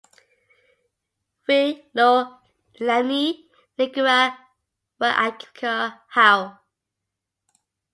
W'ilolenyi 1.45 3.23
ngera 3.77 4.19
w'avika 4.99 5.73
hao. 6.15 6.43